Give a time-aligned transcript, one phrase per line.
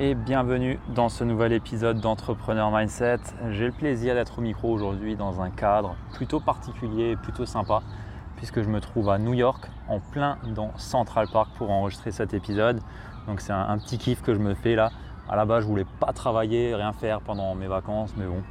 [0.00, 3.18] et bienvenue dans ce nouvel épisode d'Entrepreneur Mindset.
[3.50, 7.82] J'ai le plaisir d'être au micro aujourd'hui dans un cadre plutôt particulier et plutôt sympa
[8.36, 12.32] puisque je me trouve à New York en plein dans Central Park pour enregistrer cet
[12.32, 12.80] épisode.
[13.26, 14.90] Donc c'est un, petit kiff que je me fais là.
[15.28, 18.42] À la base je voulais pas travailler, rien faire pendant mes vacances mais bon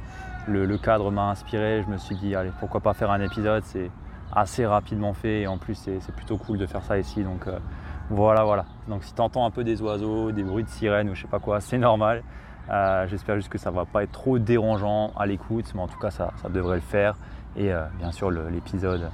[0.48, 1.82] le, cadre m'a inspiré.
[1.82, 3.90] Je me suis dit allez pourquoi pas faire un épisode, c'est
[4.34, 7.58] assez rapidement fait et en plus c'est plutôt cool de faire ça ici donc euh,
[8.10, 8.64] voilà, voilà.
[8.88, 11.28] Donc si tu entends un peu des oiseaux, des bruits de sirène ou je sais
[11.28, 12.22] pas quoi, c'est normal.
[12.70, 15.98] Euh, j'espère juste que ça va pas être trop dérangeant à l'écoute, mais en tout
[15.98, 17.16] cas ça, devrait le faire.
[17.56, 19.10] Et euh, bien sûr l'épisode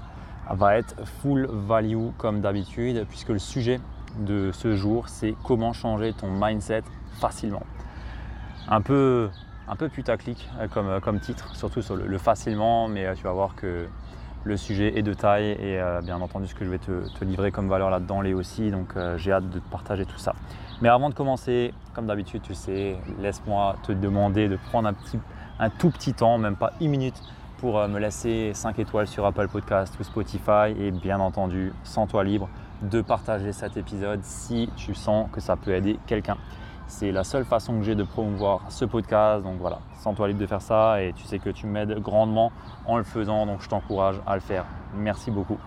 [0.51, 3.81] va être full value comme d'habitude, puisque le sujet
[4.19, 6.83] de ce jour c'est comment changer ton mindset
[7.19, 7.62] facilement.
[8.69, 9.29] Un peu,
[9.67, 13.56] un peu putaclic euh, comme, comme titre, surtout sur le facilement, mais tu vas voir
[13.56, 13.89] que
[14.45, 17.50] le sujet est de taille et euh, bien entendu ce que je vais te, livrer
[17.50, 18.70] comme valeur là-dedans l'est aussi.
[18.70, 20.34] Donc euh, j'ai hâte de te partager tout ça.
[20.83, 24.92] Mais avant de commencer, comme d'habitude, tu sais, laisse-moi te demander de prendre
[25.59, 27.20] un, tout petit temps, même pas une minute,
[27.59, 32.06] pour euh, me laisser 5 étoiles sur Apple Podcast ou Spotify et bien entendu, sans
[32.06, 32.48] toi libre,
[32.83, 36.36] de partager cet épisode si tu sens que ça peut aider quelqu'un.
[36.97, 39.42] C'est la seule façon que j'ai de promouvoir ce podcast.
[39.42, 42.53] Donc voilà, sens-toi libre de faire ça et tu sais que tu m'aides grandement
[42.86, 43.47] en le faisant.
[43.47, 44.64] Donc je t'encourage à le faire.
[44.97, 45.59] Merci beaucoup.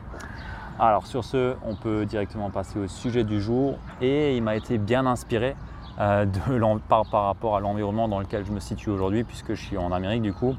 [0.79, 4.77] Alors sur ce, on peut directement passer au sujet du jour et il m'a été
[4.77, 5.57] bien inspiré
[5.99, 9.61] euh, de, par, par, rapport à l'environnement dans lequel je me situe aujourd'hui puisque je
[9.61, 10.55] suis en Amérique du coup.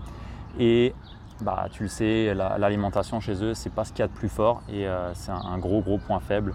[0.58, 0.94] Et
[1.40, 4.28] bah, tu le sais, l'alimentation chez eux, c'est pas ce qu'il y a de plus
[4.28, 6.52] fort et euh, c'est un, gros gros point faible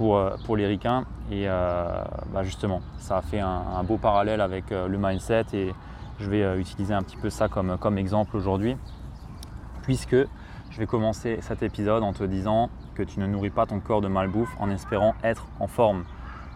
[0.00, 1.04] pour, euh, les ricains.
[1.30, 2.02] Et euh,
[2.32, 5.74] bah, justement, ça a fait un, beau parallèle avec euh, le mindset et
[6.18, 8.76] je vais utiliser un petit peu ça comme, comme exemple aujourd'hui,
[9.82, 10.16] puisque
[10.70, 14.00] je vais commencer cet épisode en te disant que tu ne nourris pas ton corps
[14.00, 16.04] de malbouffe en espérant être en forme.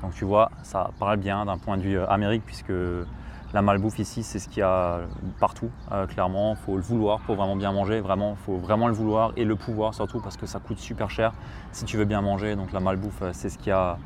[0.03, 2.72] Donc tu vois, ça parle bien d'un point de vue Amérique, puisque
[3.54, 5.03] la malbouffe ici, c'est ce qu'il y a
[5.38, 6.56] partout, euh, clairement.
[6.59, 8.00] Il faut le vouloir pour vraiment bien manger.
[8.00, 11.32] Vraiment, faut vraiment le vouloir et le pouvoir surtout parce que ça coûte super cher
[11.70, 12.56] si tu veux bien manger.
[12.56, 13.97] Donc la malbouffe, euh, c'est ce qu'il y a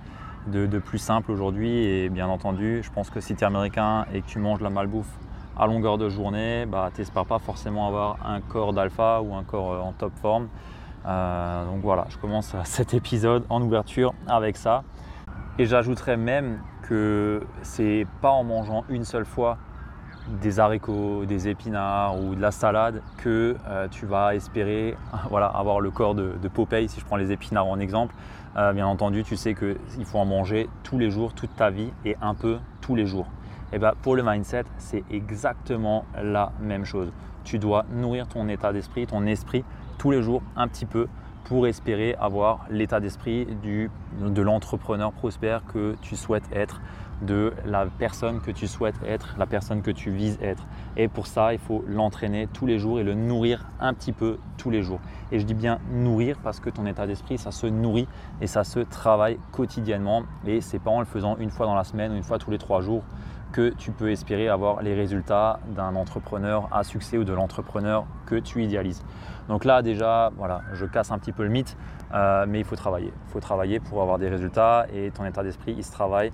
[0.48, 1.70] de, plus simple aujourd'hui.
[1.70, 4.68] Et bien entendu, je pense que si tu es américain et que tu manges la
[4.68, 5.18] malbouffe
[5.58, 9.44] à longueur de journée, bah, tu n'espères pas forcément avoir un corps d'alpha ou un
[9.44, 10.48] corps euh, en top forme.
[11.06, 14.84] donc voilà, je commence cet épisode en ouverture avec ça.
[15.58, 19.58] Et j'ajouterais même que c'est pas en mangeant une seule fois
[20.42, 24.96] des haricots, des épinards ou de la salade que euh, tu vas espérer
[25.32, 28.14] avoir le corps de, Popeye, si je prends les épinards en exemple.
[28.56, 31.90] Euh, bien entendu, tu sais qu'il faut en manger tous les jours, toute ta vie
[32.04, 33.26] et un peu tous les jours.
[33.72, 37.10] Et bien pour le mindset, c'est exactement la même chose.
[37.44, 39.64] Tu dois nourrir ton état d'esprit, ton esprit
[39.98, 41.06] tous les jours un petit peu
[41.44, 46.80] pour espérer avoir l'état d'esprit de l'entrepreneur prospère que tu souhaites être,
[47.22, 50.66] de la personne que tu souhaites être, la personne que tu vises être.
[50.96, 54.38] Et pour ça, il faut l'entraîner tous les jours et le nourrir un petit peu
[54.56, 55.00] tous les jours.
[55.32, 58.08] Et je dis bien nourrir parce que ton état d'esprit, ça se nourrit
[58.40, 60.24] et ça se travaille quotidiennement.
[60.46, 62.50] Et c'est pas en le faisant une fois dans la semaine ou une fois tous
[62.50, 63.02] les trois jours
[63.52, 68.36] que tu peux espérer avoir les résultats d'un entrepreneur à succès ou de l'entrepreneur que
[68.36, 69.02] tu idéalises.
[69.48, 71.76] Donc là déjà, voilà, je casse un petit peu le mythe,
[72.12, 73.12] euh, mais il faut travailler.
[73.28, 76.30] Il faut travailler pour avoir des résultats et ton état d'esprit, il se travaille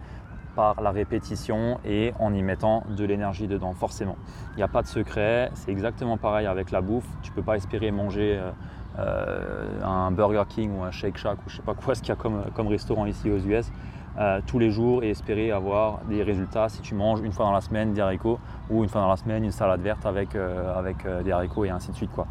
[0.55, 4.17] par la répétition et en y mettant de l'énergie dedans, forcément.
[4.53, 7.07] Il n'y a pas de secret, c'est exactement pareil avec la bouffe.
[7.23, 8.51] Tu ne peux pas espérer manger euh,
[8.99, 12.11] euh, un Burger King ou un Shake Shack ou je sais pas quoi ce qu'il
[12.11, 13.71] y a comme, comme restaurant ici aux US.
[14.17, 17.53] Euh, tous les jours et espérer avoir des résultats si tu manges une fois dans
[17.53, 18.39] la semaine des haricots
[18.71, 21.65] ou une fois dans la semaine une salade verte avec, euh, avec euh, des haricots
[21.65, 22.13] et ainsi de suite.
[22.13, 22.29] Quoi.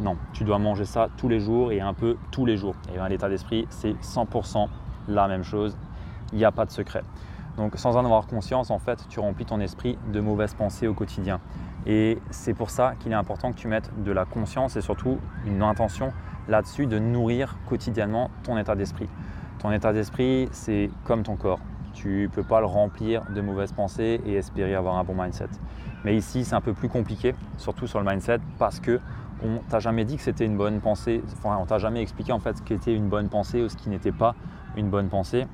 [0.00, 2.74] Non, tu dois manger ça tous les jours et un peu tous les jours.
[2.92, 4.66] Et l'état d'esprit, c'est 100%
[5.06, 5.76] la même chose.
[6.32, 7.04] Il n'y a pas de secret.
[7.56, 10.94] Donc sans en avoir conscience, en fait, tu remplis ton esprit de mauvaises pensées au
[10.94, 11.38] quotidien.
[11.86, 15.18] Et c'est pour ça qu'il est important que tu mettes de la conscience et surtout
[15.46, 16.12] une intention
[16.48, 19.08] là-dessus de nourrir quotidiennement ton état d'esprit.
[19.60, 21.60] Ton état d'esprit, c'est comme ton corps.
[21.92, 25.48] Tu ne peux pas le remplir de mauvaises pensées et espérer avoir un bon mindset.
[26.02, 29.00] Mais ici, c'est un peu plus compliqué, surtout sur le mindset, parce que
[29.44, 31.22] on t'a jamais dit que c'était une bonne pensée.
[31.34, 33.90] Enfin, on t'a jamais expliqué en fait ce qu'était une bonne pensée ou ce qui
[33.90, 34.34] n'était pas
[34.76, 35.46] une bonne pensée.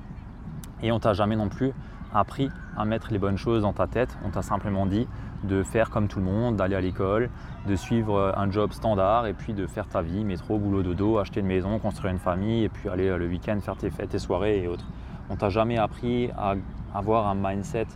[0.83, 1.73] Et on t'a jamais non plus
[2.15, 4.17] appris à mettre les bonnes choses dans ta tête.
[4.25, 5.09] On t'a simplement dit
[5.45, 7.31] de faire comme tout le monde, d'aller à l'école,
[7.67, 11.41] de suivre un job standard et puis de faire ta vie, métro, boulot, dodo, acheter
[11.41, 14.63] une maison, construire une famille et puis aller le week-end faire tes fêtes, tes soirées
[14.63, 14.87] et autres.
[15.29, 16.55] On t'a jamais appris à
[16.95, 17.87] avoir un mindset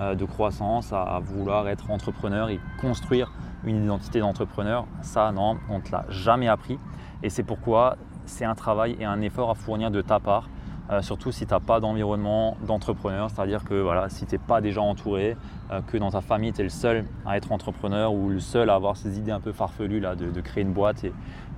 [0.00, 3.32] euh, de croissance, à vouloir être entrepreneur et construire
[3.64, 4.86] une identité d'entrepreneur.
[5.02, 6.78] Ça, non, on ne te l'a jamais appris.
[7.22, 10.48] Et c'est pourquoi c'est un travail et un effort à fournir de ta part
[10.90, 14.60] euh, surtout si tu n'as pas d'environnement d'entrepreneur, c'est-à-dire que voilà, si tu n'es pas
[14.60, 15.34] déjà entouré,
[15.70, 18.68] euh, que dans ta famille tu es le seul à être entrepreneur ou le seul
[18.68, 21.04] à avoir ces idées un peu farfelues là, de, créer une boîte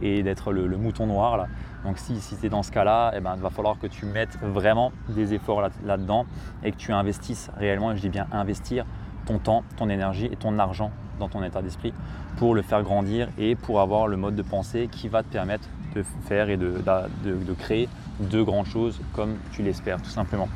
[0.01, 1.37] et, d'être le, mouton noir.
[1.37, 1.49] Là.
[1.85, 4.39] Donc si, tu es dans ce cas-là, eh ben, il va falloir que tu mettes
[4.41, 6.25] vraiment des efforts là-dedans
[6.63, 8.85] et que tu investisses réellement, et je dis bien investir,
[9.27, 11.93] ton temps, ton énergie et ton argent dans ton état d'esprit
[12.37, 15.69] pour le faire grandir et pour avoir le mode de pensée qui va te permettre
[15.97, 17.89] de faire et de créer
[18.21, 20.49] de grandes choses comme tu l'espères tout simplement.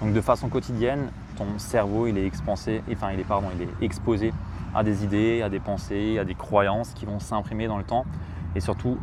[0.00, 3.84] Donc de façon quotidienne, ton cerveau il est expansé, enfin il est pardon, il est
[3.84, 4.32] exposé
[4.74, 8.04] à des idées, à des pensées, à des croyances qui vont s'imprimer dans le temps
[8.54, 8.98] et surtout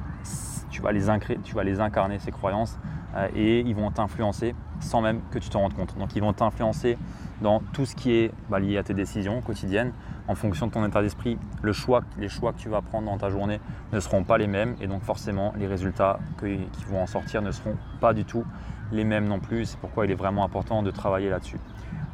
[0.69, 1.05] tu vas les,
[1.43, 2.77] tu vas les incarner ces croyances
[3.15, 5.97] euh, et ils vont t'influencer sans même que tu t'en rendes compte.
[5.97, 6.97] Donc ils vont t'influencer
[7.41, 9.93] dans tout ce qui est bah, lié à tes décisions quotidiennes.
[10.27, 13.59] En fonction de ton état d'esprit, les choix que tu vas prendre dans ta journée
[13.91, 17.51] ne seront pas les mêmes et donc forcément les résultats qui vont en sortir ne
[17.51, 18.45] seront pas du tout
[18.93, 19.65] les mêmes non plus.
[19.65, 21.59] C'est pourquoi il est vraiment important de travailler là-dessus.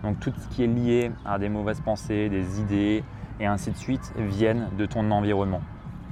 [0.04, 3.04] Donc tout ce qui est lié à des mauvaises pensées, des idées
[3.40, 5.62] et ainsi de suite viennent de ton environnement.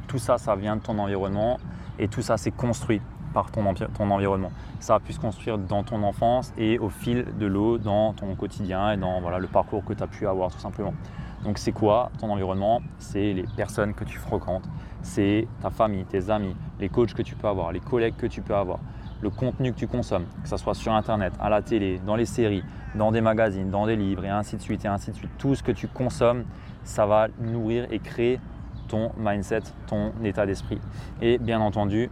[0.08, 1.58] Tout ça, ça vient de ton environnement
[1.98, 3.02] et tout ça, c'est construit
[3.34, 3.66] par ton,
[4.12, 4.52] environnement.
[4.80, 8.36] Ça a pu se construire dans ton enfance et au fil de l'eau dans ton
[8.36, 10.94] quotidien et dans le parcours que tu as pu avoir tout simplement.
[11.44, 12.82] Donc c'est quoi ton environnement?
[12.98, 14.68] C'est les personnes que tu fréquentes,
[15.02, 18.42] c'est ta famille, tes amis, les coachs que tu peux avoir, les collègues que tu
[18.42, 18.80] peux avoir,
[19.22, 22.26] le contenu que tu consommes, que ce soit sur internet, à la télé, dans les
[22.26, 22.64] séries,
[22.96, 25.32] dans des magazines, dans des livres et ainsi de suite et ainsi de suite.
[25.38, 26.44] Tout ce que tu consommes,
[26.84, 28.40] ça va nourrir et créer
[28.88, 30.80] ton mindset, ton état d'esprit.
[31.22, 32.10] Et bien entendu,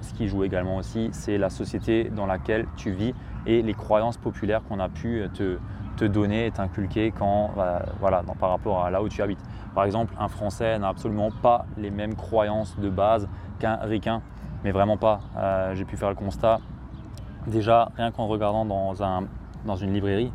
[0.00, 3.14] ce qui joue également aussi, c'est la société dans laquelle tu vis
[3.46, 5.58] et les croyances populaires qu'on a pu te,
[6.04, 9.40] donner et t'inculquer quand, bah, voilà, par rapport à là où tu habites.
[9.74, 13.28] Par exemple, un Français n'a absolument pas les mêmes croyances de base
[13.58, 14.22] qu'un Ricain,
[14.64, 15.20] mais vraiment pas.
[15.36, 16.60] Euh, j'ai pu faire le constat.
[17.46, 19.24] Déjà, rien qu'en regardant dans, un,
[19.64, 20.32] dans une librairie,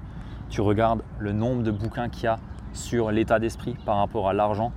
[0.50, 2.38] tu regardes le nombre de bouquins qu'il y a
[2.74, 4.72] sur l'état d'esprit par rapport à l'argent,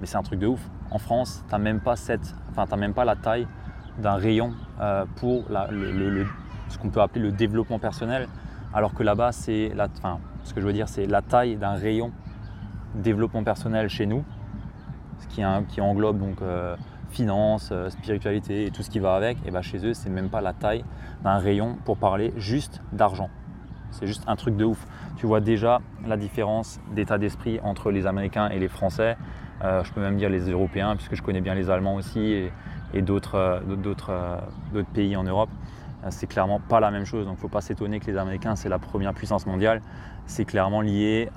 [0.00, 0.60] mais c'est un truc de ouf.
[0.90, 1.96] En France, tu n'as même, pas
[2.76, 3.46] même pas la taille
[3.98, 5.44] d'un rayon euh, pour
[6.68, 8.28] ce qu'on peut appeler le développement personnel,
[8.76, 9.88] alors que là-bas, c'est la,
[10.44, 12.12] ce que je veux dire, c'est la taille d'un rayon
[12.94, 14.22] développement personnel chez nous,
[15.18, 16.76] ce qui, englobe donc euh,
[17.08, 19.38] finance, euh, spiritualité et tout ce qui va avec.
[19.46, 20.84] Et bah chez eux, c'est même pas la taille
[21.24, 23.30] d'un rayon pour parler juste d'argent.
[23.92, 24.86] C'est juste un truc de ouf.
[25.16, 29.16] Tu vois déjà la différence d'état d'esprit entre les Américains et les Français.
[29.62, 32.20] je peux même dire les Européens, puisque je connais bien les Allemands aussi.
[32.20, 32.52] Et,
[33.02, 33.60] d'autres euh,
[34.74, 35.50] euh, pays en Europe.
[36.06, 37.26] Euh, c'est clairement pas la même chose.
[37.26, 39.82] Donc faut pas s'étonner que les Américains, c'est la première puissance mondiale.
[40.28, 41.28] C'est clairement lié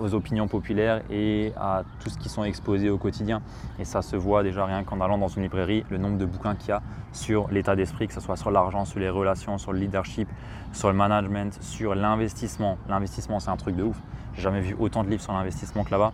[0.00, 3.42] aux opinions populaires et à tout ce qui sont exposés au quotidien.
[3.78, 6.54] Et ça se voit déjà rien qu'en allant dans une librairie, le nombre de bouquins
[6.54, 6.80] qu'il y a
[7.12, 10.26] sur l'état d'esprit, que ce soit sur l'argent, sur les relations, sur le leadership,
[10.72, 12.78] sur le management, sur l'investissement.
[12.88, 13.96] L'investissement, c'est un truc de ouf.
[14.32, 16.12] J'ai jamais vu autant de livres sur l'investissement que là-bas.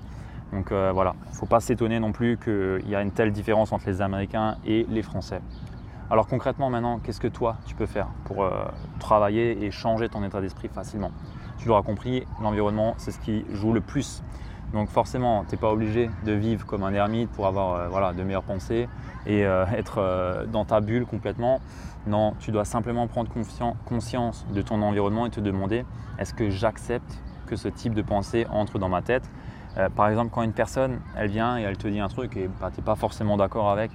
[0.53, 3.87] Donc euh, voilà, faut pas s'étonner non plus qu'il y a une telle différence entre
[3.87, 5.41] les Américains et les Français.
[6.13, 8.51] Alors concrètement maintenant, qu'est-ce que toi tu peux faire pour euh,
[8.99, 11.13] travailler et changer ton état d'esprit facilement?
[11.59, 14.25] Tu l'auras compris, l'environnement c'est ce qui joue le plus.
[14.73, 18.13] Donc forcément, tu n'es pas obligé de vivre comme un ermite pour avoir euh, voilà,
[18.13, 18.89] de meilleures pensées
[19.27, 21.61] et être dans ta bulle complètement.
[22.07, 23.31] Non, tu dois simplement prendre
[23.85, 25.85] conscience de ton environnement et te demander
[26.19, 29.31] est-ce que j'accepte que ce type de pensée entre dans ma tête?
[29.77, 32.49] Euh, par exemple, quand une personne, elle vient et elle te dit un truc et
[32.61, 33.91] bah, tu n'es pas forcément d'accord avec,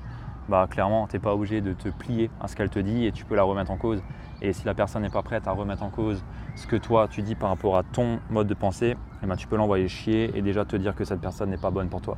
[0.50, 3.12] bah, clairement, tu n'es pas obligé de te plier à ce qu'elle te dit et
[3.12, 4.02] tu peux la remettre en cause.
[4.42, 6.24] Et si la personne n'est pas prête à remettre en cause
[6.56, 9.48] ce que toi tu dis par rapport à ton mode de pensée, eh ben, tu
[9.48, 12.18] peux l'envoyer chier et déjà te dire que cette personne n'est pas bonne pour toi.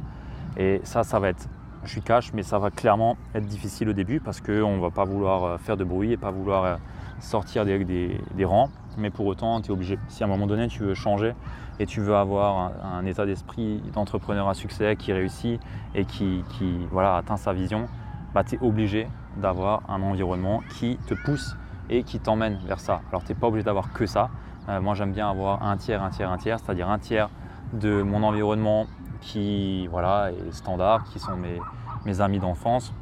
[0.57, 1.47] Et ça, ça va être,
[1.83, 4.89] je suis cash, mais ça va clairement être difficile au début parce qu'on ne va
[4.89, 6.75] pas vouloir euh, faire de bruit et pas vouloir euh,
[7.19, 8.69] sortir des, des rangs.
[8.97, 9.99] Mais pour autant, tu es obligé.
[10.07, 11.33] Si à un moment donné, tu veux changer,
[11.79, 15.59] et tu veux avoir un, état d'esprit d'entrepreneur à succès qui réussit
[15.93, 16.43] et qui,
[16.91, 17.87] voilà, atteint sa vision,
[18.43, 21.55] tu es obligé d'avoir un environnement qui te pousse
[21.89, 23.01] et qui t'emmène vers ça.
[23.09, 24.29] Alors tu n'es pas obligé d'avoir que ça.
[24.69, 27.29] Euh, moi j'aime bien avoir un tiers, un tiers, un tiers, c'est-à-dire un tiers
[27.73, 28.87] de mon environnement
[29.21, 32.93] qui voilà, est standard, qui sont mes, amis d'enfance,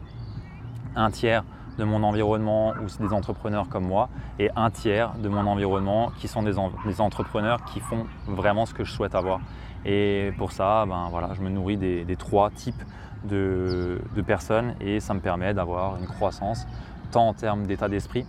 [0.96, 1.44] un tiers
[1.78, 6.12] de mon environnement où c'est des entrepreneurs comme moi et un tiers de mon environnement
[6.18, 6.58] qui sont des,
[7.00, 9.42] entrepreneurs qui font vraiment ce que je souhaite avoir.
[9.84, 12.82] Et pour ça, ben je me nourris des, trois types
[13.26, 16.66] de, personnes et ça me permet d'avoir une croissance
[17.12, 18.26] tant en termes d'état d'esprit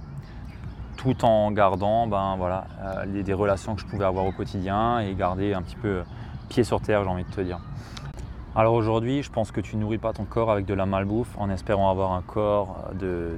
[0.96, 5.14] tout en gardant ben, voilà, euh, des relations que je pouvais avoir au quotidien et
[5.14, 6.02] garder un petit peu
[6.48, 7.60] pied sur terre, j'ai envie de te dire.
[8.54, 11.50] Alors aujourd'hui, je pense que tu nourris pas ton corps avec de la malbouffe en
[11.50, 13.36] espérant avoir un corps de,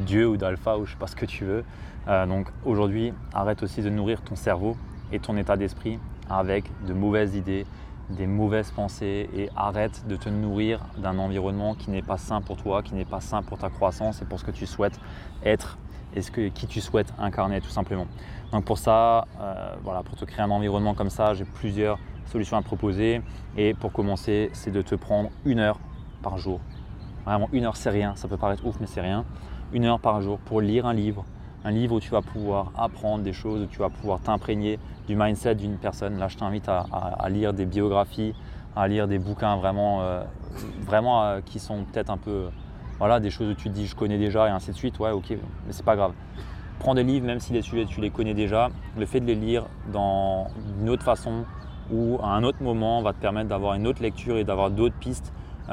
[0.00, 1.62] Dieu ou d'alpha ou je sais pas ce que tu veux.
[2.08, 4.74] Euh, donc aujourd'hui, arrête aussi de nourrir ton cerveau
[5.12, 5.98] et ton état d'esprit
[6.30, 7.66] avec de mauvaises idées,
[8.10, 12.56] des mauvaises pensées et arrête de te nourrir d'un environnement qui n'est pas sain pour
[12.56, 14.98] toi, qui n'est pas sain pour ta croissance et pour ce que tu souhaites
[15.44, 15.78] être
[16.14, 18.06] et ce que, qui tu souhaites incarner tout simplement.
[18.52, 22.56] Donc pour ça, euh, voilà, pour te créer un environnement comme ça, j'ai plusieurs solutions
[22.56, 23.22] à proposer.
[23.56, 25.78] Et pour commencer, c'est de te prendre une heure
[26.22, 26.60] par jour.
[27.24, 28.14] Vraiment, une heure, c'est rien.
[28.16, 29.24] Ça peut paraître ouf, mais c'est rien.
[29.72, 31.24] Une heure par jour pour lire un livre.
[31.66, 35.16] Un livre où tu vas pouvoir apprendre des choses, où tu vas pouvoir t'imprégner du
[35.16, 36.16] mindset d'une personne.
[36.16, 38.34] Là, je t'invite à, lire des biographies,
[38.76, 40.22] à lire des bouquins vraiment, euh,
[40.92, 42.50] euh, qui sont peut-être un peu,
[43.00, 45.00] voilà, des choses où tu te dis je connais déjà et ainsi de suite.
[45.00, 46.12] Ouais, ok, mais c'est pas grave.
[46.78, 48.68] Prends des livres, même si les sujets tu les connais déjà.
[48.96, 50.46] Le fait de les lire dans
[50.80, 51.46] une autre façon,
[51.90, 54.94] ou à un autre moment va te permettre d'avoir une autre lecture et d'avoir d'autres
[55.00, 55.32] pistes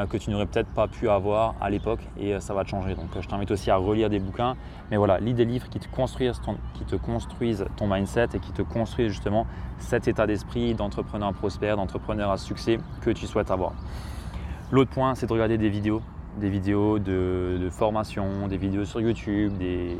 [0.10, 2.96] que tu n'aurais peut-être pas pu avoir à l'époque et euh, ça va te changer.
[2.96, 4.56] Donc euh, je t'invite aussi à relire des bouquins.
[4.92, 8.40] Mais voilà, lis des livres qui te construisent ton, qui te construisent ton mindset et
[8.40, 9.46] qui te construisent justement
[9.78, 13.74] cet état d'esprit d'entrepreneur prospère, d'entrepreneur à succès que tu souhaites avoir.
[14.72, 16.02] L'autre point, c'est de regarder des vidéos
[16.36, 19.96] des vidéos de, formation, des vidéos sur YouTube, des,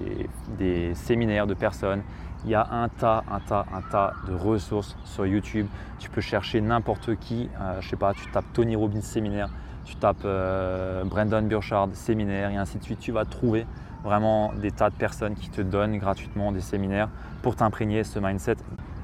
[0.58, 2.02] des, séminaires de personnes
[2.46, 5.68] il y a un tas, un tas, un tas de ressources sur YouTube.
[6.00, 7.50] Tu peux chercher n'importe qui.
[7.60, 9.50] Euh, je sais pas, tu tapes Tony Robbins séminaire,
[9.86, 13.00] tu tapes euh, Brandon Burchard séminaire et ainsi de suite.
[13.00, 13.66] Tu vas trouver
[14.04, 17.10] vraiment des tas de personnes qui te donnent gratuitement des séminaires
[17.42, 18.58] pour t'imprégner ce mindset.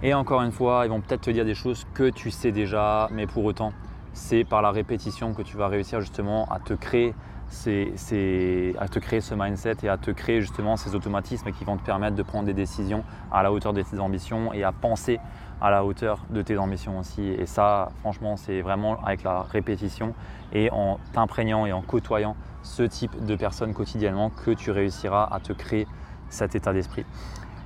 [0.04, 3.10] Et encore une fois, ils vont peut-être te dire des choses que tu sais déjà,
[3.12, 3.74] mais pour autant,
[4.14, 7.14] c'est par la répétition que tu vas réussir justement à te créer
[7.52, 11.78] c'est à te créer ce mindset et à te créer justement ces automatismes qui vont
[11.78, 15.20] te permettre de prendre des décisions à la hauteur de tes ambitions et à penser
[15.62, 17.28] à la hauteur de tes ambitions aussi.
[17.28, 20.14] Et ça, franchement, c'est vraiment avec la répétition
[20.54, 25.40] et en t'imprégnant et en côtoyant ce type de personnes quotidiennement que tu réussiras à
[25.40, 25.88] te créer
[26.30, 27.06] cet état d'esprit.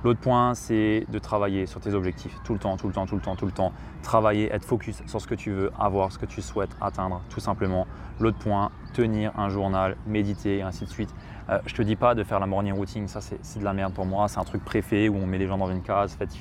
[0.04, 3.14] L'autre point, c'est de travailler sur tes objectifs tout le temps, tout le temps, tout
[3.14, 3.72] le temps, tout le temps.
[4.02, 7.40] Travailler, être focus sur ce que tu veux avoir, ce que tu souhaites atteindre, tout
[7.40, 7.86] simplement.
[8.20, 11.08] L'autre point, tenir un journal, méditer, et ainsi de suite.
[11.48, 13.94] Euh, je te dis pas de faire la morning routine, ça c'est de la merde
[13.94, 14.28] pour moi.
[14.28, 16.34] C'est un truc préfet où on met les gens dans une case, faites,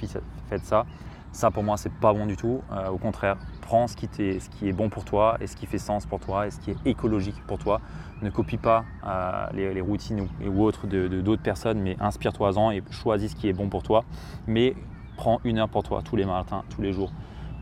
[0.50, 0.86] faites ça.
[1.34, 2.62] Ça pour moi c'est pas bon du tout.
[2.72, 5.66] Euh, au contraire, prends ce qui, ce qui, est bon pour toi et ce qui
[5.66, 7.82] fait sens pour toi et ce qui est écologique pour toi.
[8.22, 13.32] Ne copie pas euh, les, routines ou, autres de d'autres personnes, mais inspire-toi-en et choisis
[13.32, 14.04] ce qui est bon pour toi.
[14.46, 14.76] Mais
[15.18, 17.12] prends une heure pour toi tous les matins, tous les jours,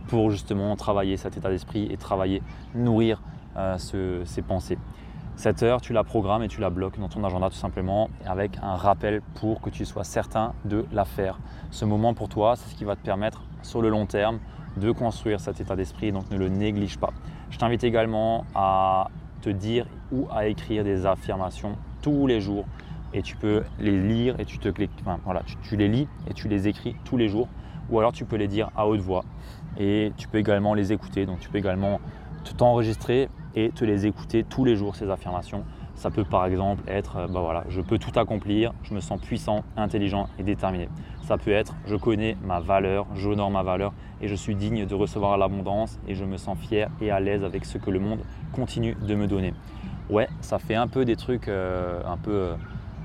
[0.10, 2.44] pour justement travailler cet état d'esprit et travailler,
[2.76, 3.22] nourrir
[3.56, 4.78] euh, ces pensées.
[5.38, 8.58] Cette heure, tu la programmes et tu la bloques dans ton agenda tout simplement avec
[8.62, 11.40] un rappel pour que tu sois certain de la faire.
[11.72, 14.40] Ce moment pour toi, c'est ce qui va te permettre sur le long terme
[14.78, 17.12] de construire cet état d'esprit, donc ne le néglige pas.
[17.50, 19.10] Je t'invite également à
[19.42, 22.66] te dire ou à écrire des affirmations tous les jours
[23.14, 24.70] et tu peux les lire et tu te
[25.02, 27.48] enfin, voilà, tu, les lis et tu les écris tous les jours
[27.90, 29.24] ou alors tu peux les dire à haute voix
[29.78, 31.26] et tu peux également les écouter.
[31.26, 32.00] Donc tu peux également
[32.58, 35.64] t'enregistrer et te les écouter tous les jours ces affirmations
[36.02, 39.22] ça peut par exemple être, euh, bah voilà, je peux tout accomplir, je me sens
[39.22, 40.90] puissant, intelligent et déterminé.
[41.22, 44.96] Ça peut être, je connais ma valeur, j'honore ma valeur et je suis digne de
[44.96, 48.22] recevoir l'abondance et je me sens fier et à l'aise avec ce que le monde
[48.52, 49.54] continue de me donner.
[50.10, 52.56] Ouais, ça fait un peu des trucs euh, un, peu, euh,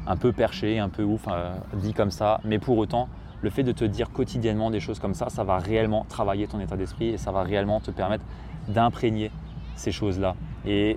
[0.07, 1.27] un peu perchés, un peu ouf,
[1.75, 3.11] dit comme ça, mais pour autant,
[3.43, 6.61] le fait de te dire quotidiennement des choses comme ça, ça va réellement travailler ton
[6.61, 8.25] état d'esprit et ça va réellement te permettre
[8.69, 9.31] d'imprégner
[9.75, 10.35] ces choses-là.
[10.65, 10.97] Et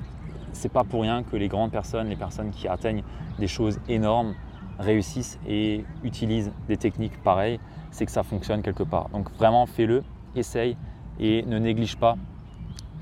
[0.53, 3.03] c'est pas pour rien que les grandes personnes, les personnes qui atteignent
[3.38, 4.36] des choses énormes,
[4.79, 7.60] réussissent et utilisent des techniques pareilles,
[7.91, 9.10] c'est que ça fonctionne quelque part.
[9.10, 10.03] Donc vraiment fais-le,
[10.36, 10.77] essaye
[11.20, 12.15] et ne néglige pas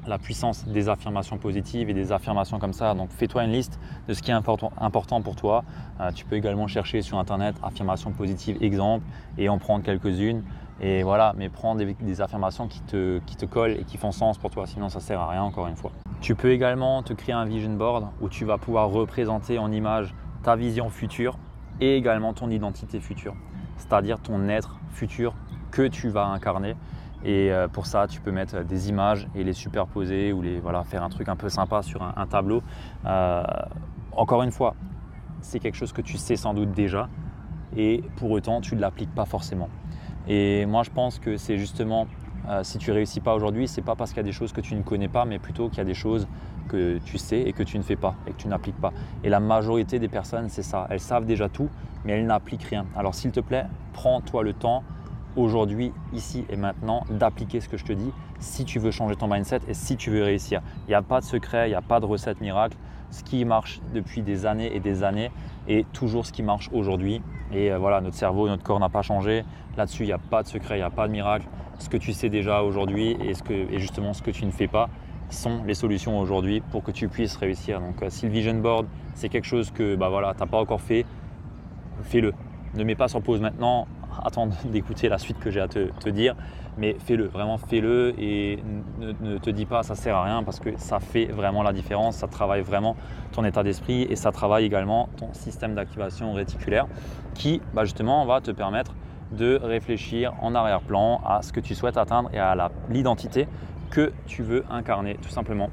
[0.07, 2.93] la puissance des affirmations positives et des affirmations comme ça.
[2.93, 5.63] Donc fais-toi une liste de ce qui est important, pour toi.
[5.99, 9.05] Euh, tu peux également chercher sur internet affirmations positives exemple
[9.37, 10.43] et en prendre quelques-unes.
[10.79, 14.37] Et voilà, mais prends des, affirmations qui te, qui te collent et qui font sens
[14.37, 15.91] pour toi, sinon ça sert à rien encore une fois.
[16.21, 20.13] Tu peux également te créer un vision board où tu vas pouvoir représenter en image
[20.43, 21.37] ta vision future
[21.81, 23.35] et également ton identité future,
[23.77, 25.33] c'est-à-dire ton être futur
[25.71, 26.75] que tu vas incarner.
[27.23, 30.83] Et euh, pour ça, tu peux mettre des images et les superposer ou les, voilà,
[30.83, 32.61] faire un truc un peu sympa sur un, tableau.
[33.05, 33.43] Euh,
[34.11, 34.75] encore une fois,
[35.41, 37.09] c'est quelque chose que tu sais sans doute déjà
[37.75, 39.69] et pour autant tu ne l'appliques pas forcément.
[40.27, 42.07] Et moi je pense que c'est justement
[42.49, 44.61] euh, si tu réussis pas aujourd'hui, c'est pas parce qu'il y a des choses que
[44.61, 46.27] tu ne connais pas, mais plutôt qu'il y a des choses
[46.69, 48.93] que tu sais et que tu ne fais pas et que tu n'appliques pas.
[49.23, 50.87] Et la majorité des personnes, c'est ça.
[50.89, 51.69] Elles savent déjà tout,
[52.05, 52.85] mais elles n'appliquent rien.
[52.95, 54.83] Alors s'il te plaît, prends-toi le temps
[55.35, 59.27] aujourd'hui, ici et maintenant, d'appliquer ce que je te dis si tu veux changer ton
[59.27, 60.61] mindset et si tu veux réussir.
[60.87, 62.77] Il n'y a pas de secret, il n'y a pas de recette miracle.
[63.09, 65.31] Ce qui marche depuis des années et des années
[65.67, 67.21] est toujours ce qui marche aujourd'hui.
[67.51, 69.43] Et euh, voilà, notre cerveau, notre corps n'a pas changé.
[69.77, 71.47] Là-dessus, il n'y a pas de secret, il n'y a pas de miracle.
[71.79, 74.89] Ce que tu sais déjà aujourd'hui et, justement ce que tu ne fais pas
[75.29, 77.79] sont les solutions aujourd'hui pour que tu puisses réussir.
[77.79, 80.81] Donc si le vision board, c'est quelque chose que bah voilà, tu n'as pas encore
[80.81, 81.05] fait,
[82.03, 82.33] fais-le.
[82.75, 83.87] Ne mets pas sur pause maintenant,
[84.23, 86.35] attends d'écouter la suite que j'ai à te, dire,
[86.77, 88.63] mais fais-le, vraiment fais-le et
[88.99, 92.17] ne, te dis pas ça sert à rien parce que ça fait vraiment la différence,
[92.17, 92.95] ça travaille vraiment
[93.31, 96.87] ton état d'esprit et ça travaille également ton système d'activation réticulaire
[97.33, 98.93] qui bah, justement va te permettre
[99.31, 103.47] de réfléchir en arrière-plan à ce que tu souhaites atteindre et à l'identité
[103.89, 105.69] que tu veux incarner tout simplement.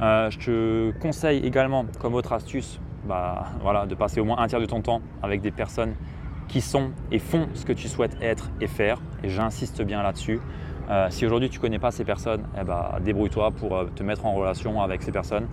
[0.00, 3.46] Euh, je te conseille également comme autre astuce bah,
[3.88, 5.94] de passer au moins un tiers de ton temps avec des personnes
[6.50, 9.00] qui sont et font ce que tu souhaites être et faire.
[9.22, 10.40] Et j'insiste bien là-dessus.
[10.90, 14.02] Euh, si aujourd'hui tu ne connais pas ces personnes, eh ben, débrouille-toi pour euh, te
[14.02, 15.46] mettre en relation avec ces personnes.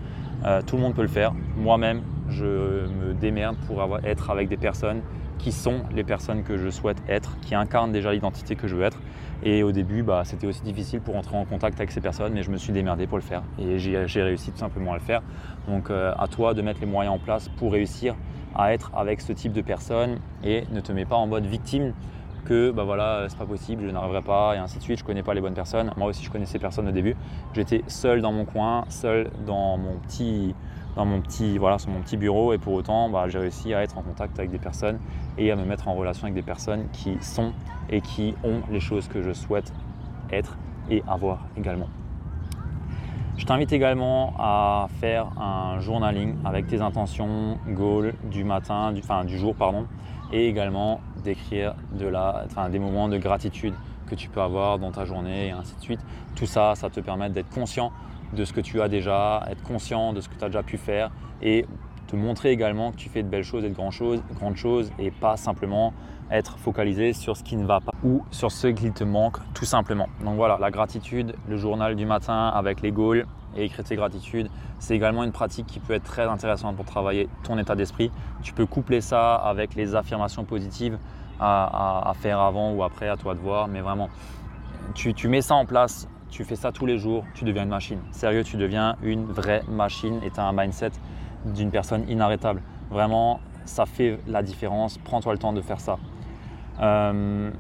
[0.66, 1.34] tout le monde peut le faire.
[1.56, 5.01] Moi-même, je me démerde pour avoir, être avec des personnes
[5.38, 8.84] qui sont les personnes que je souhaite être, qui incarnent déjà l'identité que je veux
[8.84, 9.00] être.
[9.44, 12.44] Et au début, bah, c'était aussi difficile pour entrer en contact avec ces personnes, mais
[12.44, 13.44] je me suis démerdé pour le faire.
[13.60, 15.22] Et j'ai réussi tout simplement à le faire.
[15.68, 18.16] Donc euh, à toi de mettre les moyens en place pour réussir
[18.56, 21.94] à être avec ce type de personnes et ne te mets pas en mode victime
[22.46, 25.24] que bah voilà, c'est pas possible, je n'arriverai pas, et ainsi de suite, je connais
[25.24, 25.92] pas les bonnes personnes.
[25.98, 27.16] Moi aussi, je connaissais personne au début.
[27.54, 30.56] J'étais seul dans mon coin, seul dans mon petit,
[30.96, 33.84] dans mon petit, voilà, sur mon petit bureau, et pour autant, bah, j'ai réussi à
[33.84, 34.98] être en contact avec des personnes
[35.38, 37.51] et à me mettre en relation avec des personnes qui sont
[37.89, 39.74] et qui ont les choses que je souhaite
[40.32, 40.58] être
[40.89, 41.88] et avoir également.
[43.38, 49.26] Je t'invite également à faire un journaling avec tes intentions, goals du matin, du, enfin,
[49.26, 49.86] du jour, pardon,
[50.34, 52.12] et également d'écrire de
[52.71, 53.76] des moments de gratitude
[54.10, 56.00] que tu peux avoir dans ta journée et ainsi de suite.
[56.36, 57.91] Tout ça, ça te permet d'être conscient
[58.34, 60.78] de ce que tu as déjà, être conscient de ce que tu as déjà pu
[60.78, 61.65] faire et
[62.08, 65.38] te montrer également que tu fais de belles choses et de grandes choses, et pas
[65.38, 65.93] simplement
[66.32, 69.65] être focalisé sur ce qui ne va pas ou sur ce qui te manque tout
[69.65, 70.08] simplement.
[70.24, 74.50] Donc voilà, la gratitude, le journal du matin avec les goals et écrire tes gratitudes,
[74.80, 78.12] c'est également une pratique qui peut être très intéressante pour travailler ton état d'esprit.
[78.43, 80.98] Tu peux coupler ça avec les affirmations positives
[81.39, 84.10] à, faire avant ou après, à toi de voir, mais vraiment,
[84.96, 87.70] tu, tu mets ça en place tu fais ça tous les jours, tu deviens une
[87.70, 88.00] machine.
[88.12, 90.91] Sérieux, tu deviens une vraie machine et tu as un mindset
[91.45, 92.62] d'une personne inarrêtable.
[92.89, 94.97] Vraiment, ça fait la différence.
[94.97, 95.97] Prends-toi le temps de faire ça.
[96.82, 97.52] Euh,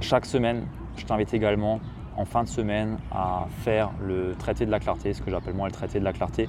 [0.00, 1.80] chaque semaine, je t'invite également
[2.16, 5.66] en fin de semaine à faire le traité de la clarté, ce que j'appelle moi
[5.66, 6.48] le traité de la clarté.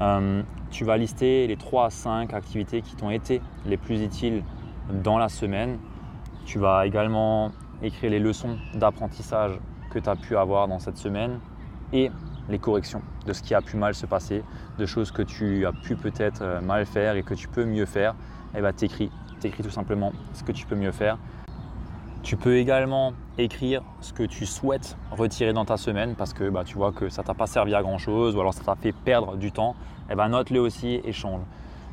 [0.00, 4.42] Euh, tu vas lister les 3 à 5 activités qui t'ont été les plus utiles
[5.02, 5.78] dans la semaine.
[6.44, 9.58] Tu vas également écrire les leçons d'apprentissage
[9.90, 11.40] que tu as pu avoir dans cette semaine
[11.92, 12.10] et
[12.48, 14.42] les corrections de ce qui a pu mal se passer,
[14.78, 17.86] de choses que tu as pu peut-être euh, mal faire et que tu peux mieux
[17.86, 21.18] faire, et eh bah ben, t'écris, t'écris tout simplement ce que tu peux mieux faire.
[22.22, 26.62] Tu peux également écrire ce que tu souhaites retirer dans ta semaine parce que bah,
[26.64, 28.92] tu vois que ça t'a pas servi à grand chose ou alors ça t'a fait
[28.92, 29.76] perdre du temps.
[30.08, 31.42] Et eh ben note-le aussi et change.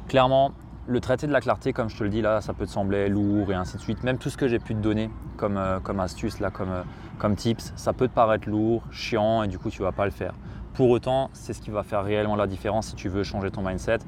[0.07, 0.51] Clairement,
[0.87, 3.09] le traité de la clarté, comme je te le dis là, ça peut te sembler
[3.09, 4.03] lourd et ainsi de suite.
[4.03, 6.83] Même tout ce que j'ai pu te donner comme, euh, comme astuce, là, comme, euh,
[7.17, 10.11] comme tips, ça peut te paraître lourd, chiant et du coup tu vas pas le
[10.11, 10.33] faire.
[10.75, 13.61] Pour autant, c'est ce qui va faire réellement la différence si tu veux changer ton
[13.61, 13.99] mindset.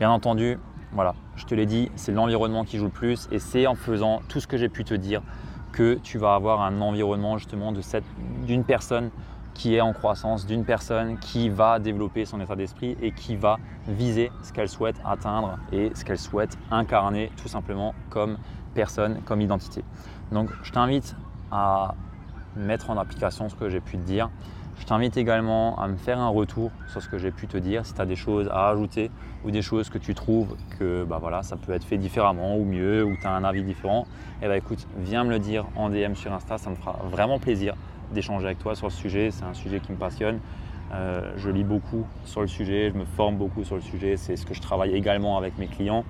[0.00, 0.58] Bien entendu,
[0.90, 4.20] voilà, je te l'ai dit, c'est l'environnement qui joue le plus et c'est en faisant
[4.28, 5.22] tout ce que j'ai pu te dire
[5.70, 7.72] que tu vas avoir un environnement justement
[8.42, 9.10] d'une personne
[9.54, 13.58] qui est en croissance, d'une personne qui va développer son état d'esprit et qui va
[13.86, 18.36] viser ce qu'elle souhaite atteindre et ce qu'elle souhaite incarner tout simplement comme
[18.74, 19.84] personne, comme identité.
[20.32, 21.14] Donc je t'invite
[21.52, 21.94] à
[22.56, 24.28] mettre en application ce que j'ai pu te dire.
[24.78, 27.86] Je t'invite également à me faire un retour sur ce que j'ai pu te dire,
[27.86, 29.10] si tu as des choses à ajouter
[29.44, 32.64] ou des choses que tu trouves que bah voilà, ça peut être fait différemment ou
[32.64, 34.06] mieux ou tu as un avis différent.
[34.40, 36.98] Et eh bah écoute, viens me le dire en DM sur Insta, ça me fera
[37.10, 37.74] vraiment plaisir
[38.12, 39.30] d'échanger avec toi sur le sujet.
[39.30, 40.40] C'est un sujet qui me passionne.
[40.92, 44.16] Euh, je lis beaucoup sur le sujet, je me forme beaucoup sur le sujet.
[44.16, 46.04] C'est ce que je travaille également avec mes clients.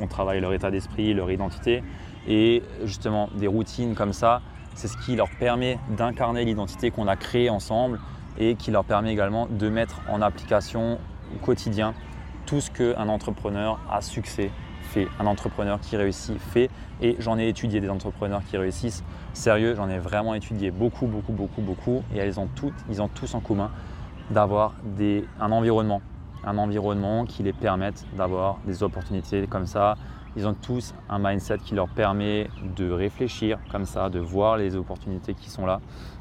[0.00, 1.82] On travaille leur état d'esprit, leur identité.
[2.26, 4.42] Et justement, des routines comme ça,
[4.78, 7.98] c'est ce qui leur permet d'incarner l'identité qu'on a créée ensemble
[8.38, 11.00] et qui leur permet également de mettre en application
[11.34, 11.94] au quotidien
[12.46, 16.70] tout ce qu'un entrepreneur à succès fait, un entrepreneur qui réussit fait.
[17.02, 19.02] Et j'en ai étudié des entrepreneurs qui réussissent.
[19.32, 22.04] Sérieux, j'en ai vraiment étudié beaucoup, beaucoup, beaucoup, beaucoup.
[22.14, 22.48] Et ils ont
[23.08, 23.72] tous en commun
[24.30, 24.74] d'avoir
[25.40, 26.02] un environnement,
[26.44, 29.96] un environnement qui les permette d'avoir des opportunités comme ça.
[30.36, 34.76] Ils ont tous un mindset qui leur permet de réfléchir comme ça, de voir les
[34.76, 35.80] opportunités qui sont là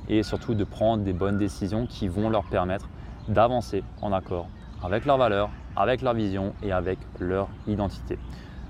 [0.10, 2.90] et surtout de prendre des bonnes décisions qui vont leur permettre
[3.28, 4.48] d'avancer en accord
[4.84, 8.18] avec leurs valeurs, avec leur vision et avec leur identité.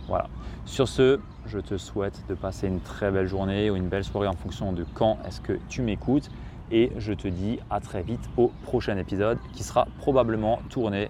[0.07, 0.27] Voilà.
[0.65, 4.27] Sur ce, je te souhaite de passer une très belle journée ou une belle soirée
[4.27, 6.29] en fonction de quand est-ce que tu m'écoutes.
[6.71, 11.09] Et je te dis à très vite au prochain épisode qui sera probablement tourné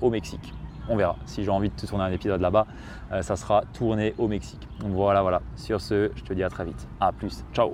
[0.00, 0.52] au Mexique.
[0.88, 1.16] On verra.
[1.26, 2.66] Si j'ai envie de te tourner un épisode là-bas,
[3.12, 4.66] euh, ça sera tourné au Mexique.
[4.80, 5.42] Donc voilà, voilà.
[5.56, 6.88] Sur ce, je te dis à très vite.
[7.00, 7.44] À plus.
[7.52, 7.72] Ciao